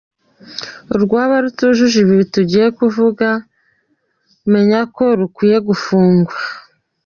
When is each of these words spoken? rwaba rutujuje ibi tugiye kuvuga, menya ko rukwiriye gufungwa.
rwaba 1.03 1.35
rutujuje 1.43 1.97
ibi 2.03 2.25
tugiye 2.33 2.67
kuvuga, 2.77 3.27
menya 4.51 4.81
ko 4.95 5.03
rukwiriye 5.19 5.57
gufungwa. 5.67 6.37